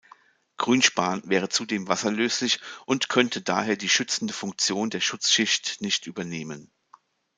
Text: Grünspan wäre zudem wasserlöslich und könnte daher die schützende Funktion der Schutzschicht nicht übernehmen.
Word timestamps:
Grünspan 0.57 1.21
wäre 1.27 1.49
zudem 1.49 1.87
wasserlöslich 1.87 2.59
und 2.87 3.07
könnte 3.07 3.43
daher 3.43 3.77
die 3.77 3.87
schützende 3.87 4.33
Funktion 4.33 4.89
der 4.89 4.99
Schutzschicht 4.99 5.79
nicht 5.81 6.07
übernehmen. 6.07 6.71